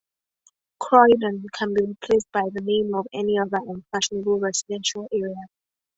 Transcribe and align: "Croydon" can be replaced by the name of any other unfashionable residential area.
"Croydon" 0.79 1.45
can 1.53 1.75
be 1.75 1.85
replaced 1.85 2.31
by 2.31 2.49
the 2.51 2.61
name 2.61 2.95
of 2.95 3.05
any 3.13 3.37
other 3.37 3.57
unfashionable 3.57 4.39
residential 4.39 5.07
area. 5.11 5.45